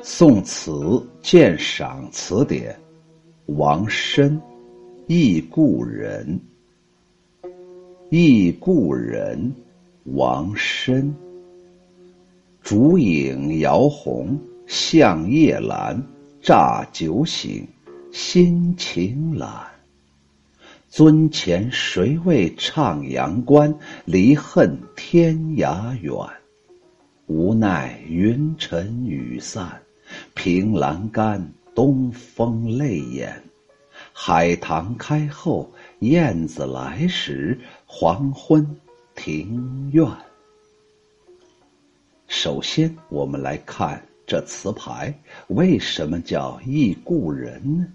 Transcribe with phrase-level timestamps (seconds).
[0.00, 2.78] 宋词鉴赏词典，
[3.46, 4.40] 王申，
[5.08, 6.40] 忆故人。
[8.08, 9.52] 忆故人，
[10.04, 11.12] 王申。
[12.62, 14.38] 烛影摇红，
[14.68, 16.00] 向夜阑，
[16.40, 17.66] 乍酒醒，
[18.12, 19.66] 心情懒。
[20.88, 23.74] 尊前谁为唱阳关？
[24.04, 26.14] 离恨天涯远。
[27.26, 29.68] 无奈云沉雨散。
[30.34, 33.42] 凭栏杆，东风泪眼。
[34.12, 37.58] 海棠开后，燕子来时。
[37.86, 38.76] 黄昏，
[39.14, 40.06] 庭院。
[42.26, 45.12] 首先，我们来看这词牌
[45.48, 47.86] 为什么叫忆故人呢？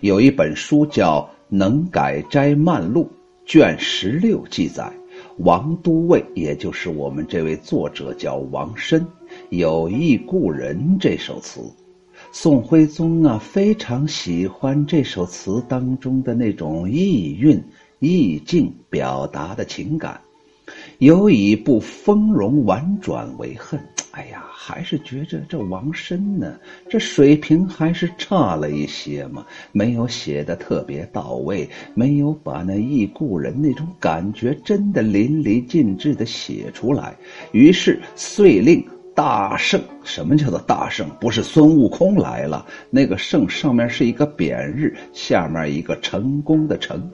[0.00, 3.10] 有一本书叫《能改斋漫录》，
[3.50, 4.92] 卷十六记载，
[5.38, 9.06] 王都尉，也就是我们这位作者叫王申。
[9.50, 11.60] 有忆故人这首词，
[12.32, 17.62] 宋徽宗啊非常喜欢这首词当中的那种意蕴、
[18.00, 20.20] 意境表达的情感，
[20.98, 23.78] 有以不丰容婉转为恨。
[24.10, 37.14] 哎呀，还是觉着这王申呢，这水平还是差了一些嘛，没有写的特别到位，没有把那忆故人那种感觉真的淋漓尽致的写出来。
[37.52, 38.84] 于是遂令。
[39.16, 41.08] 大圣，什么叫做大圣？
[41.18, 47.10] 不是孙悟空来了，那个圣上面是一个匾日，下面一个成功的成。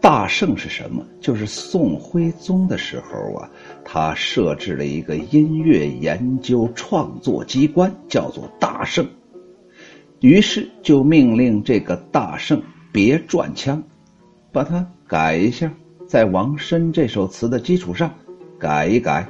[0.00, 1.04] 大圣是什么？
[1.20, 3.50] 就是宋徽宗的时候啊，
[3.84, 9.06] 他设置了一个音乐研究创作机关，叫做大圣。
[10.20, 13.82] 于是就命令这个大圣别转腔，
[14.50, 15.70] 把它改一下，
[16.06, 18.10] 在王申这首词的基础上
[18.58, 19.28] 改一改。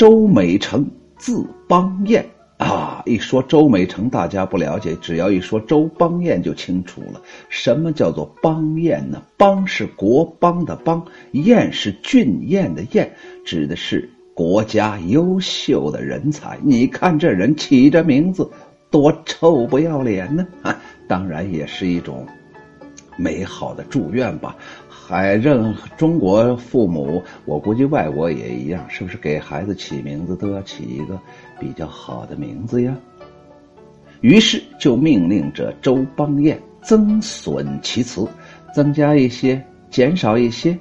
[0.00, 2.24] 周美成字邦彦
[2.56, 7.20] 啊，一说周美成，大家不了解，只要一说周邦彦就清楚了。
[7.50, 9.22] 什么叫做邦彦呢？
[9.36, 13.10] 邦是国邦的邦，彦是俊彦的彦，
[13.44, 16.58] 指的是国家优秀的人才。
[16.62, 18.50] 你看这人起这名字
[18.90, 20.46] 多臭不要脸呢！
[20.62, 20.74] 啊，
[21.06, 22.26] 当然也是一种
[23.20, 24.56] 美好的祝愿吧。
[24.88, 31.20] 还任中国父母，我估计外国也一样，是不是给孩子起名字都要起一个
[31.58, 32.96] 比较好的名字呀？
[34.20, 38.26] 于是就命令着周邦彦增损其词，
[38.74, 40.78] 增加一些，减少一些，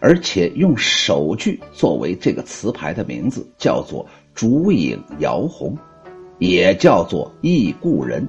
[0.00, 4.04] 而且用首句作为这个词牌的名字，叫做
[4.34, 5.76] “烛影摇红”，
[6.40, 8.26] 也叫做“忆故人”。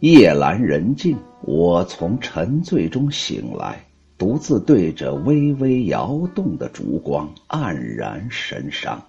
[0.00, 1.16] 夜阑人静，
[1.46, 3.84] 我从沉醉中醒来，
[4.16, 9.02] 独自对着微微摇动的烛光，黯然神伤。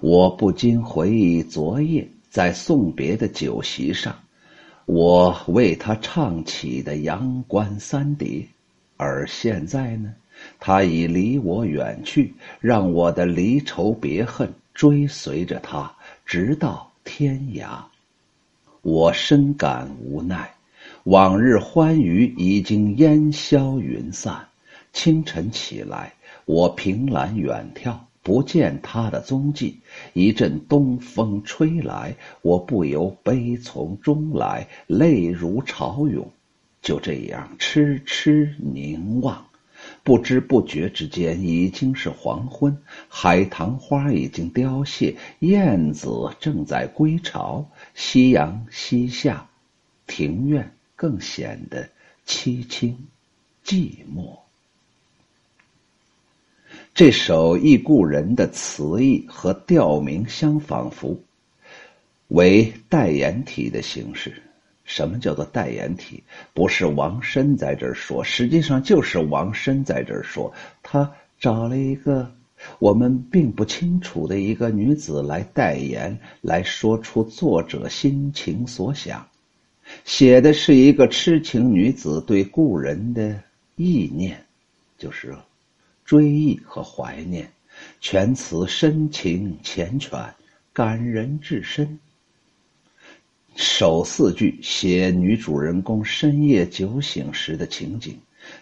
[0.00, 4.16] 我不禁回忆昨夜在送别的酒席上，
[4.86, 8.28] 我为他唱起的《阳关三叠》，
[8.96, 10.14] 而现在呢，
[10.58, 15.92] 他已离我远去，让我的离愁别恨追随着他，
[16.24, 17.66] 直到天涯。
[18.80, 20.53] 我深感无奈，
[21.04, 24.48] 往日欢愉已经烟消云散。
[24.94, 26.14] 清晨起来，
[26.46, 29.80] 我凭栏远眺，不见他的踪迹。
[30.14, 36.30] 一阵东风吹来，我不由悲从中来，泪如潮涌。
[36.80, 39.44] 就这样痴痴凝望。
[40.04, 42.78] 不知不觉之间，已经是黄昏。
[43.08, 47.68] 海棠花已经凋谢，燕子正在归巢。
[47.92, 49.48] 夕阳西下，
[50.06, 51.88] 庭院更显得
[52.26, 52.96] 凄清
[53.64, 54.38] 寂寞。
[56.94, 61.18] 这首忆故人的词意和调名相仿佛，
[62.28, 64.42] 为代言体的形式。
[64.84, 66.22] 什么叫做代言体？
[66.52, 70.52] 不是王申在这儿说，实际上就是王申在这儿说，
[70.82, 71.10] 他
[71.40, 72.30] 找了一个
[72.78, 79.26] 我们并不清楚的一个女子来代言，来说出作者心情所想，
[80.04, 83.42] 写的是一个痴情女子对故人的
[83.76, 84.36] 意念，
[84.98, 85.36] 就是
[86.04, 87.50] 追忆和怀念。
[88.00, 90.30] 全词深情缱绻，
[90.72, 91.98] 感人至深。
[93.56, 98.16] 首四句写女主人公深夜酒醒时的情景，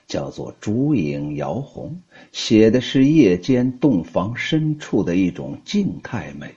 [0.07, 2.01] 叫做“烛影摇红”，
[2.33, 6.55] 写的是夜间洞房深处的一种静态美。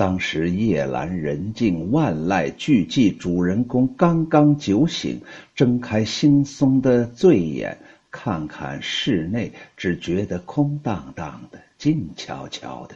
[0.00, 5.20] 当时夜阑人静，万籁俱寂，主人公刚刚酒醒，
[5.54, 7.76] 睁开惺忪的醉眼，
[8.10, 12.94] 看看室内，只觉得空荡荡的，静悄悄的。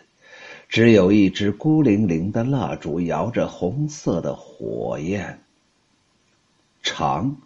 [0.70, 5.40] 只有一支孤零零的蜡烛，摇着红色的火焰。
[6.82, 7.36] 长，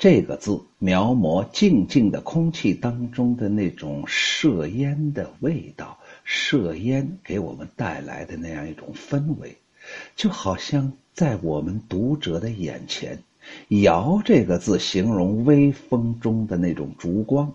[0.00, 5.96] 这个字描摹静静的空气当中的那种射烟的味道，
[6.32, 9.56] 射烟给我们带来的那样一种氛围，
[10.14, 13.18] 就好像在我们读者的眼前。
[13.68, 17.52] 摇这个字形容微风中的那种烛光，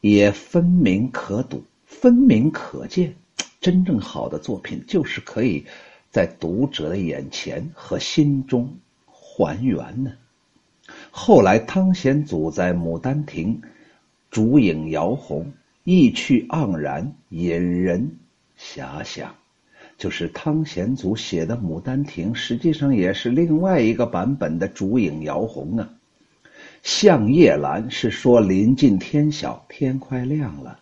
[0.00, 3.14] 也分明可睹，分明可见。
[3.60, 5.66] 真正好的作品，就是可以
[6.10, 10.12] 在读者的眼前和心中还原呢。
[11.10, 13.60] 后来汤显祖在《牡丹亭》，
[14.30, 15.52] 烛影摇红，
[15.90, 18.18] 意趣盎然，引人
[18.60, 19.34] 遐想。
[19.96, 25.88] 就是汤显祖写的《牡丹亭》，实际上也是另外一个版本的“烛影摇红”啊。
[26.82, 30.78] 向夜阑是说临近天晓，天快亮了。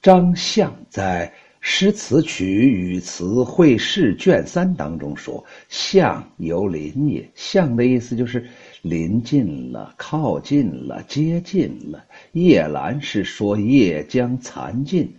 [0.00, 1.26] 张相在
[1.60, 8.48] 《诗词曲语词会试卷三》当中说：“向由临也。”向的意思就是
[8.82, 12.04] 临近了、靠近了、接近了。
[12.32, 15.12] 夜阑是说夜将残尽。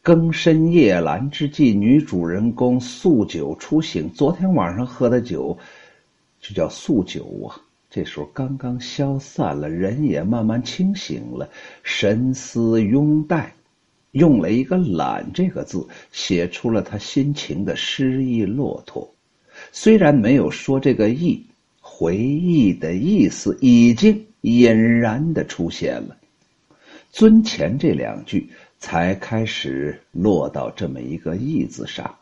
[0.00, 4.08] 更深夜阑之际，女主人公宿酒初醒。
[4.10, 5.58] 昨天晚上喝的酒，
[6.40, 7.60] 就叫宿酒啊。
[7.90, 11.48] 这时候刚刚消散了，人也慢慢清醒了，
[11.82, 13.52] 神思拥戴，
[14.12, 19.12] 用了一个“懒”这个字，写出了他心情的诗意落拓。
[19.72, 21.44] 虽然没有说这个意，
[21.98, 26.16] 回忆的意思已经隐然的出现了。
[27.10, 28.48] 尊前这两句。
[28.80, 32.14] 才开始落到这么一个“意”字上，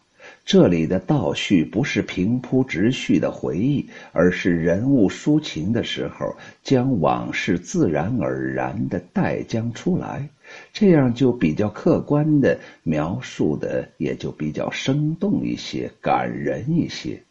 [0.43, 10.27] 这里的倒叙不是平铺直叙的回忆，而是人物抒情的时候将往事自然而然的带将出来，
[10.73, 17.23] 这样就比较客观的描述的也就比较生动一些，感人一些。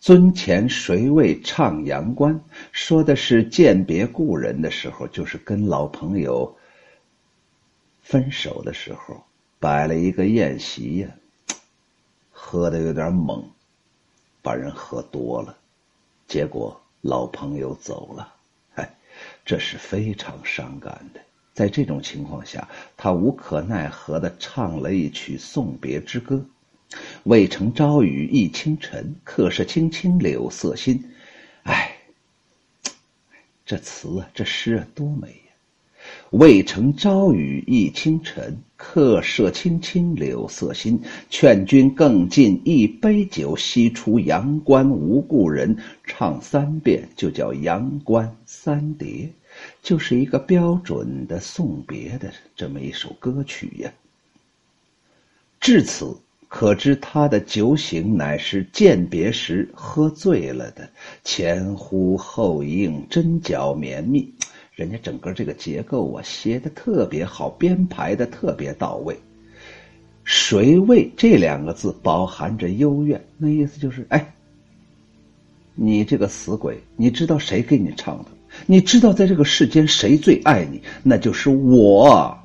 [0.00, 2.40] 尊前谁为唱阳关，
[2.70, 6.56] 说的是鉴别故人的时候，就是跟老朋友。
[8.00, 9.22] 分手的时候，
[9.58, 11.08] 摆了一个宴席呀，
[12.30, 13.44] 喝的有点猛，
[14.40, 15.54] 把人喝多了，
[16.26, 18.32] 结果老朋友走了，
[18.76, 18.96] 哎，
[19.44, 21.20] 这是非常伤感的。
[21.52, 22.66] 在这种情况下，
[22.96, 26.42] 他无可奈何的唱了一曲送别之歌
[27.24, 31.04] ：“渭城朝雨浥轻尘，客舍青青柳色新。”
[31.64, 31.96] 哎，
[33.66, 35.50] 这词啊，这诗啊，多美啊！
[36.30, 40.98] 渭城朝雨浥轻尘，客舍青青柳色新。
[41.28, 45.76] 劝君更尽一杯酒，西出阳关无故人。
[46.04, 49.08] 唱三遍就叫《阳关三叠》，
[49.82, 53.92] 就是一个标准的送别的这么一首歌曲呀。
[55.60, 56.16] 至此，
[56.48, 60.88] 可知他的酒醒乃是饯别时喝醉了的，
[61.22, 64.32] 前呼后应，针脚绵密。
[64.72, 69.14] 人家整个这个结构啊，写的特别好，编排的特别到位。
[70.24, 74.32] 谁为这两个字饱含着幽怨，那意思就是，哎，
[75.74, 78.26] 你这个死鬼，你知道谁给你唱的？
[78.66, 80.80] 你知道在这个世间谁最爱你？
[81.02, 82.38] 那就是我。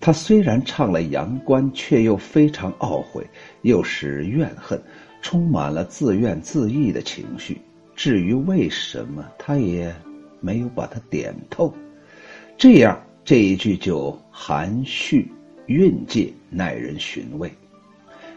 [0.00, 3.26] 他虽然唱了阳关，却又非常懊悔，
[3.62, 4.80] 又是怨恨，
[5.22, 7.60] 充满了自怨自艾的情绪。
[7.94, 9.94] 至于为什么，他也。
[10.40, 11.74] 没有把它点透，
[12.56, 15.28] 这样这一句就含蓄
[15.66, 17.52] 蕴藉，耐人寻味。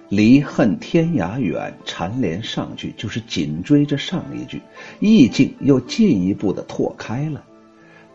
[0.09, 4.59] 离恨天涯远，蝉联上句就是紧追着上一句，
[4.99, 7.45] 意境又进一步的拓开了。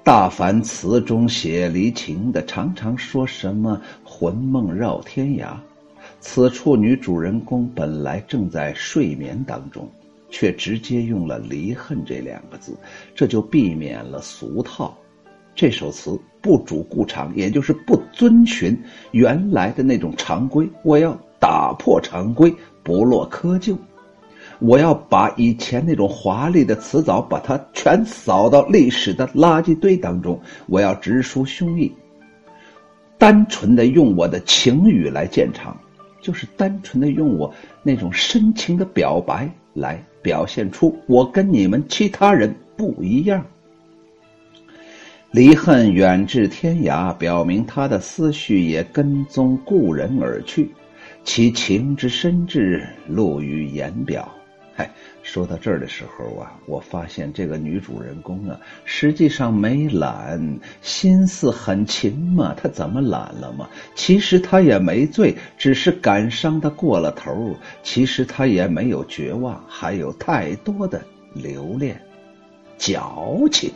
[0.07, 5.57] 大凡词中写离情的，常常说什么魂梦绕天涯，
[6.21, 9.91] 此处女主人公本来正在睡眠当中。
[10.31, 12.77] 却直接用了“离恨”这两个字，
[13.17, 14.97] 这就避免了俗套。
[15.57, 20.69] 这首词不主故常，也就是不遵循原来的那种常规。
[20.85, 23.77] 我要打破常规，不落窠臼。
[24.59, 30.41] 我要把以前那种华丽的词藻，把它全扫到历史的垃圾堆当中。
[30.67, 31.91] 我要直抒胸臆，
[33.19, 35.77] 单纯的用我的情语来见长，
[36.21, 40.03] 就是单纯的用我那种深情的表白来。
[40.23, 43.47] 表现出我跟你们其他人不一样。
[45.31, 50.69] 离恨远至天涯，表明他的思绪也跟踪故人而去，
[51.23, 54.29] 其情之深挚露于言表。
[54.79, 54.91] 嗨，
[55.23, 62.55] 说到这儿的时候啊，我发现这个女主人公啊，实际上没懒，心思很勤嘛。
[62.55, 63.71] 她怎么懒了嘛？
[63.95, 67.57] 其实她也没醉，只是感伤的过了头。
[67.83, 71.03] 其实她也没有绝望，还有太多的
[71.33, 71.99] 留恋、
[72.77, 73.73] 矫情。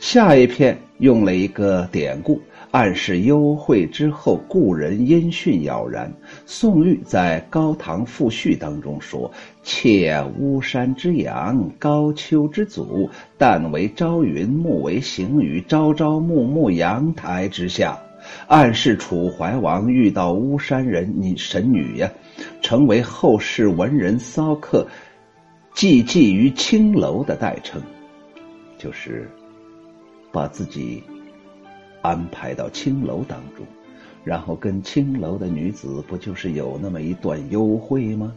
[0.00, 2.42] 下一篇用了一个典故。
[2.72, 6.12] 暗示幽会之后，故人音讯杳然。
[6.44, 9.30] 宋玉在《高唐赋序》当中说
[9.62, 13.08] ：“妾巫山之阳，高丘之祖，
[13.38, 17.98] 旦为朝云，暮为行雨，朝朝暮暮阳台之下。”
[18.48, 22.10] 暗示楚怀王遇到巫山人女神女呀，
[22.60, 24.86] 成为后世文人骚客
[25.74, 27.80] 寄寄于青楼的代称，
[28.76, 29.30] 就是
[30.32, 31.02] 把自己。
[32.06, 33.66] 安排到青楼当中，
[34.22, 38.32] 然后跟青楼的女子不就是有那么一段幽会吗？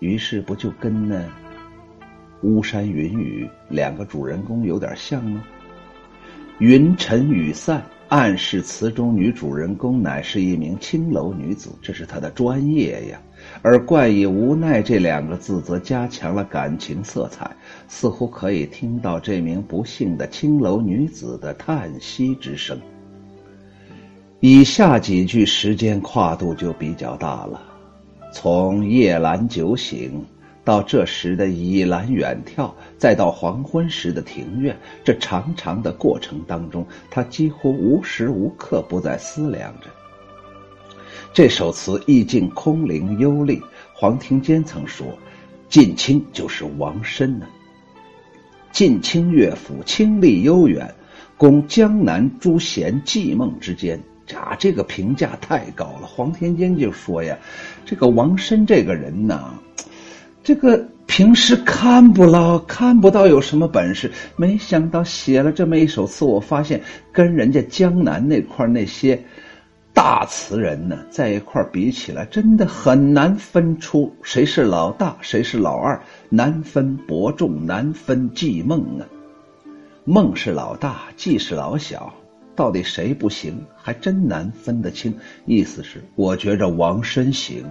[0.00, 1.24] 于是不就跟那
[2.42, 5.42] 巫山云雨两个主人公有点像吗？
[6.58, 13.18] 云沉雨散，暗示词中女主人公乃是一名青楼女子，这是她的专业呀。
[13.62, 17.50] 而冠以无奈这两个字，则加强了感情色彩，
[17.88, 22.78] 似乎可以听到这名不幸的青楼女子的叹息之声。
[24.48, 27.60] 以下几句时间跨度就比较大了，
[28.32, 30.24] 从夜阑酒醒
[30.62, 39.88] 到这时的倚栏远眺，再到黄昏时的庭院，这长长的过程当中，他几乎无时无刻不在思量着。
[41.32, 43.60] 这首词意境空灵幽丽。
[43.92, 45.06] 黄庭坚曾说
[45.68, 47.48] ：“近清就是王申呢。
[48.70, 50.94] 近清乐府清丽悠远，
[51.36, 54.00] 供江南诸贤寄梦之间。”
[54.34, 56.06] 啊，这个评价太高了。
[56.06, 57.38] 黄庭坚就说呀
[57.86, 59.54] ：“这个王申这个人呢，
[60.42, 66.80] 这个平时看不到看不到有什么本事，没想到写了这么一首词，我发现
[67.12, 69.22] 跟人家江南那块那些
[69.94, 79.06] 大词人呢在一块比起来，真的很难分出谁是老大，谁是老二，难分伯仲，难分季梦啊。
[80.04, 82.12] 梦是老大，季是老小。”
[82.56, 85.14] 到底谁不行，还真难分得清。
[85.44, 87.62] 意思是，我觉着王申行，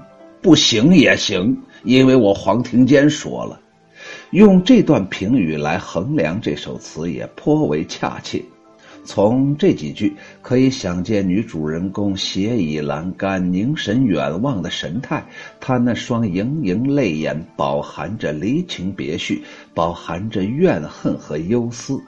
[0.42, 3.60] 不行也行，因为我黄庭坚说了。
[4.30, 8.42] 用这段评语来衡量这首词，也颇为恰切。
[9.04, 15.24] 从这几句可以想见，女主人公斜倚栏杆、凝神远望的神态，
[15.60, 19.44] 她那双盈盈泪眼，饱含着离情别绪，
[19.76, 22.02] 饱含着怨恨和忧思。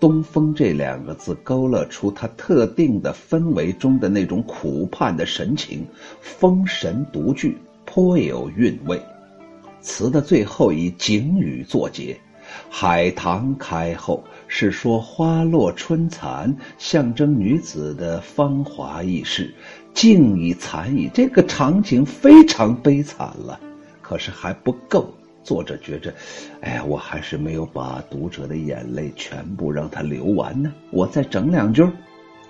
[0.00, 5.86] 东风这两个字勾勒出他特定的氛围中的那种苦盼的神情，
[6.20, 9.00] 风神独具，颇有韵味。
[9.80, 12.18] 词的最后以景语作结，
[12.68, 19.54] 海棠开后是说花落春残，象征女子的芳华易逝，
[19.94, 21.10] 静已残矣。
[21.14, 23.60] 这个场景非常悲惨了，
[24.02, 25.14] 可是还不够。
[25.44, 26.12] 作者觉着，
[26.62, 30.72] 哎呀，我还是没有把读者的眼泪全部让他流完呢。
[30.90, 31.86] 我再整两句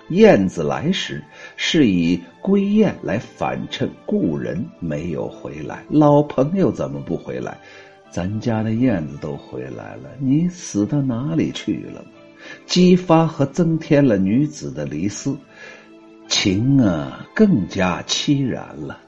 [0.09, 1.23] 燕子来时，
[1.57, 7.57] 是以归雁来反衬故人没有回来，老朋友怎么不回来？
[8.11, 12.05] 咱家的燕子都回来了，你死到哪里去了？
[12.65, 15.35] 激发和增添了女子的离思，
[16.27, 18.99] 情啊更加凄然了。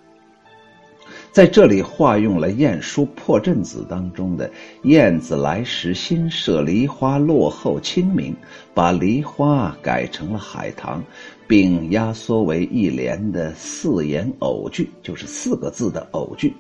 [1.37, 4.49] 在这里化用了《晏殊破阵子》当中的
[4.85, 8.35] “燕子来时新设梨花落后清明”，
[8.73, 10.99] 把梨花改成了海棠，
[11.47, 16.51] 并压缩为一联的四言偶句，就是四个字的偶句，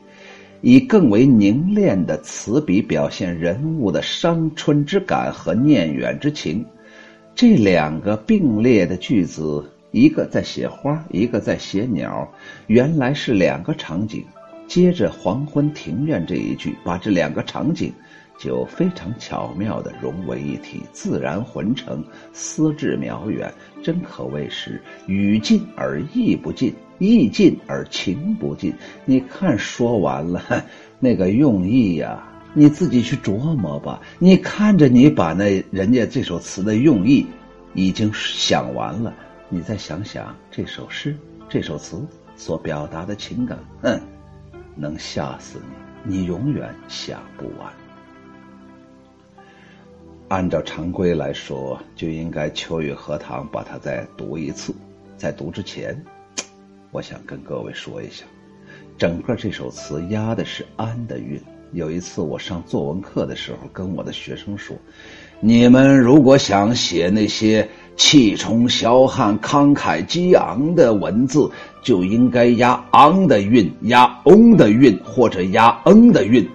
[0.61, 6.63] 以更为凝练的词笔表现人物的伤春之感和念远之情。
[7.33, 12.31] 这两个并列的句子，一个在写花，一个在写鸟，
[12.67, 14.23] 原来是两个场景。
[14.77, 17.91] 接着“黄昏庭院”这一句，把这两个场景
[18.37, 28.71] 就非常巧妙地融为一体，自然浑成，思致渺远，真可谓是语尽而意不尽，意尽而情不尽。
[29.03, 30.63] 你看，说完了
[30.99, 33.99] 那个用意呀，你自己去琢磨吧。
[34.19, 37.25] 你看着你把那人家这首词的用意
[37.73, 39.11] 已经想完了，
[39.49, 41.17] 你再想想这首诗、
[41.49, 41.99] 这首词
[42.35, 43.99] 所表达的情感，嗯。
[44.77, 45.59] 能吓死
[46.03, 47.73] 你，你永远想不完。
[50.29, 54.73] 按照常规来说，就应该秋雨荷塘把它再读一次。
[55.17, 55.99] 在读之前，
[56.91, 58.25] 我想跟各位说一下，
[58.97, 61.41] 整个这首词押的是安的韵，
[61.71, 64.77] 有一次我上作文课的时候，跟我的学生说
[65.39, 67.67] ：“你们如果想写那些
[67.97, 71.49] 气冲霄汉、慷慨激昂的文字，
[71.81, 76.47] 就应该押昂的韵，押翁的韵，或者押嗯的韵。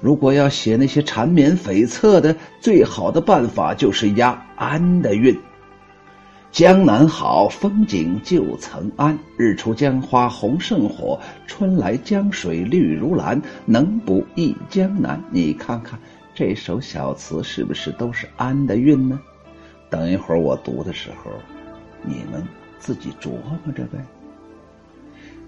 [0.00, 5.36] 如果要写那些缠绵悱恻的，最好的办法就是押安的韵。”
[6.52, 9.18] 江南好，风景旧曾谙。
[9.36, 13.42] 日出江花红胜火，春来江水绿如蓝。
[13.64, 15.20] 能不忆江南？
[15.32, 15.98] 你看看
[16.32, 19.18] 这首小词是不是都是安的韵呢？
[19.94, 21.30] 等一会儿我读的时候，
[22.02, 22.44] 你们
[22.80, 23.30] 自己琢
[23.64, 24.04] 磨着呗。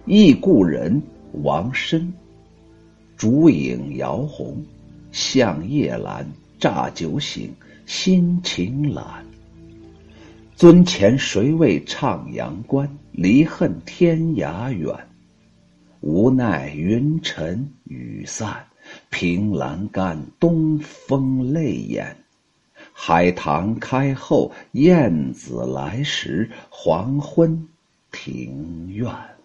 [0.05, 1.03] 忆故人，
[1.43, 2.15] 王申。
[3.17, 4.65] 烛影摇红，
[5.11, 6.25] 向夜阑，
[6.61, 7.53] 乍酒醒，
[7.87, 9.05] 心情懒。
[10.55, 12.89] 尊前谁为唱阳关？
[13.11, 14.95] 离恨天涯远。
[16.03, 18.65] 无奈云沉雨散，
[19.11, 22.17] 凭栏杆东风泪眼。
[22.99, 27.69] 海棠开后燕子来时，黄昏
[28.11, 29.36] 庭院。